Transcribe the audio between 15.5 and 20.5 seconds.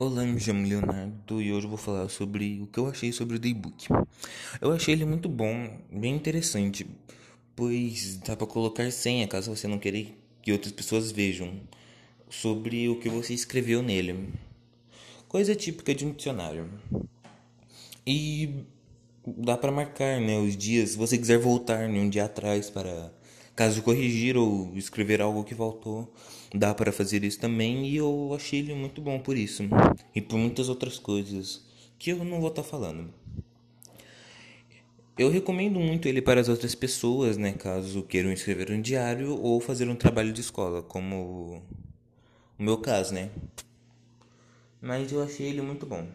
típica de um dicionário. E dá para marcar, né,